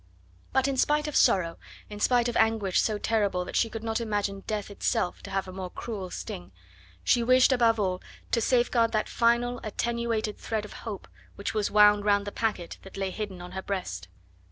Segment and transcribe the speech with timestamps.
[0.51, 4.01] But in spite of sorrow, in spite of anguish so terrible that she could not
[4.01, 6.51] imagine Death itself to have a more cruel sting,
[7.03, 8.01] she wished above all
[8.31, 12.97] to safeguard that final, attenuated thread of hope which was wound round the packet that
[12.97, 14.07] lay hidden on her breast.